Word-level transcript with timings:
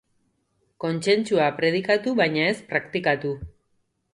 Kontsentsua 0.85 1.49
predikatu 1.59 2.17
baina 2.23 2.49
ez 2.55 2.59
praktikatu. 2.73 3.37